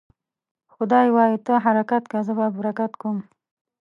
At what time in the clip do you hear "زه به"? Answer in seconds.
2.27-2.47